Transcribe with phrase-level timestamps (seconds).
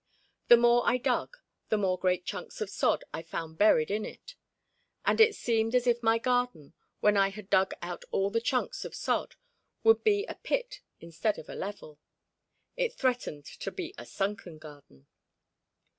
[0.47, 1.37] The more I dug,
[1.69, 4.33] the more great chunks of sod I found buried in it,
[5.05, 8.83] and it seemed as if my garden, when I had dug out all the chunks
[8.83, 9.35] of sod,
[9.83, 11.99] would be a pit instead of a level.
[12.75, 15.05] It threatened to be a sunken garden.